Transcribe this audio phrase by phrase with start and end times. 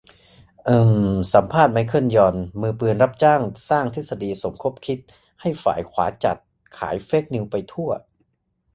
[0.63, 0.81] เอิ่
[1.17, 4.99] ม สัมภาษณ์ ไมเคิล ยอน มือปืนรับจ้างสร้างทฤษฎีสมคบคิด
[5.41, 6.37] ให้ฝ่ายขวาจัด
[6.77, 7.89] ขายเฟคนิวส์ไปทั่ว